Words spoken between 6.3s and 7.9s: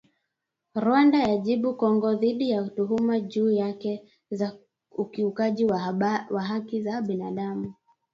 haki za binadamu.